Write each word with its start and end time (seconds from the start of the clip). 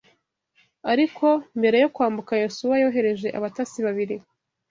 Ariko 0.91 1.25
mbere 1.59 1.77
yo 1.83 1.89
kwambuka 1.95 2.33
Yosuwa 2.43 2.75
yohereje 2.83 3.27
abatasi 3.37 3.79
babiri. 3.85 4.15